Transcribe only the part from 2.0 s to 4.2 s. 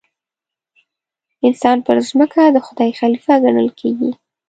ځمکه د خدای خلیفه ګڼل کېږي.